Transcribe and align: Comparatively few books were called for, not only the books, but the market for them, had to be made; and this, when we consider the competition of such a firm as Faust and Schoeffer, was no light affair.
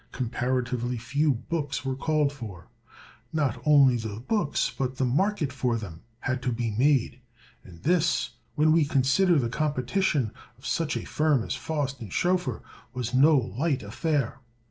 Comparatively 0.11 0.97
few 0.97 1.31
books 1.31 1.85
were 1.85 1.95
called 1.95 2.33
for, 2.33 2.67
not 3.31 3.61
only 3.67 3.95
the 3.97 4.19
books, 4.19 4.71
but 4.75 4.95
the 4.95 5.05
market 5.05 5.53
for 5.53 5.77
them, 5.77 6.01
had 6.21 6.41
to 6.41 6.51
be 6.51 6.71
made; 6.71 7.19
and 7.63 7.83
this, 7.83 8.31
when 8.55 8.71
we 8.71 8.83
consider 8.83 9.37
the 9.37 9.47
competition 9.47 10.31
of 10.57 10.65
such 10.65 10.97
a 10.97 11.05
firm 11.05 11.43
as 11.43 11.53
Faust 11.53 11.99
and 11.99 12.11
Schoeffer, 12.11 12.63
was 12.95 13.13
no 13.13 13.37
light 13.37 13.83
affair. 13.83 14.39